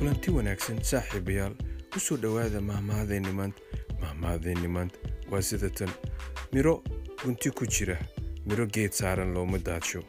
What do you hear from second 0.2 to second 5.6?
wanaagsan saaxiibayaal ku soo dhowaada mahmahadeenni maanta mahmahadeenni maanta waa